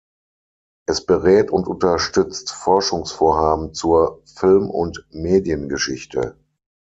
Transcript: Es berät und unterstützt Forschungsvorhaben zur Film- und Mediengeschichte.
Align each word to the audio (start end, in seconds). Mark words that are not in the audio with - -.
Es 0.87 1.05
berät 1.05 1.51
und 1.51 1.67
unterstützt 1.67 2.49
Forschungsvorhaben 2.51 3.75
zur 3.75 4.23
Film- 4.25 4.67
und 4.71 5.05
Mediengeschichte. 5.11 6.39